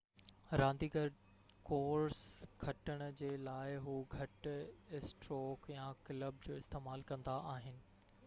رانديگر 0.59 1.11
ڪورس 1.69 2.21
کٽڻ 2.63 3.03
جي 3.19 3.29
لاءِ 3.49 3.75
هو 3.83 3.97
گهٽ 4.13 4.49
اسٽروڪ 5.01 5.69
يا 5.73 5.85
ڪلب 6.09 6.43
جو 6.47 6.57
استعمال 6.63 7.05
ڪندا 7.13 7.37
آهن 7.55 7.79